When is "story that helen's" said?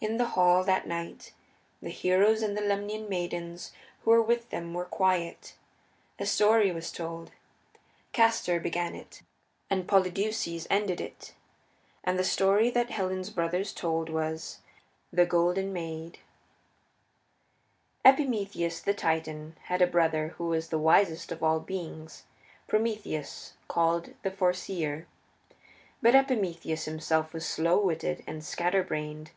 12.22-13.30